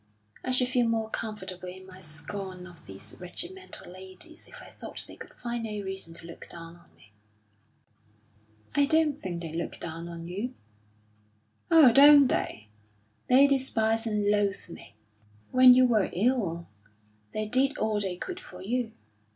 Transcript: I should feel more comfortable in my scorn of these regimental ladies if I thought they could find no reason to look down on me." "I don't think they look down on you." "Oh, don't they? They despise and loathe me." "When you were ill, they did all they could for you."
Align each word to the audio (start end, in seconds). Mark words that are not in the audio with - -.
I 0.43 0.49
should 0.49 0.69
feel 0.69 0.87
more 0.87 1.11
comfortable 1.11 1.69
in 1.69 1.85
my 1.85 2.01
scorn 2.01 2.65
of 2.65 2.87
these 2.87 3.15
regimental 3.19 3.91
ladies 3.91 4.47
if 4.47 4.55
I 4.59 4.71
thought 4.71 5.03
they 5.07 5.15
could 5.15 5.35
find 5.35 5.63
no 5.63 5.79
reason 5.83 6.15
to 6.15 6.25
look 6.25 6.49
down 6.49 6.75
on 6.75 6.89
me." 6.95 7.11
"I 8.73 8.87
don't 8.87 9.19
think 9.19 9.43
they 9.43 9.53
look 9.53 9.79
down 9.79 10.07
on 10.07 10.27
you." 10.27 10.55
"Oh, 11.69 11.91
don't 11.93 12.25
they? 12.25 12.69
They 13.29 13.45
despise 13.45 14.07
and 14.07 14.27
loathe 14.31 14.69
me." 14.69 14.95
"When 15.51 15.75
you 15.75 15.85
were 15.85 16.09
ill, 16.13 16.65
they 17.29 17.45
did 17.47 17.77
all 17.77 17.99
they 17.99 18.15
could 18.17 18.39
for 18.39 18.63
you." 18.63 18.93